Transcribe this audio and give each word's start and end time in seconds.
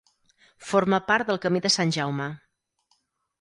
Forma 0.69 0.99
part 1.09 1.29
del 1.31 1.39
camí 1.43 1.61
de 1.67 1.71
Sant 1.75 1.93
Jaume. 1.99 2.27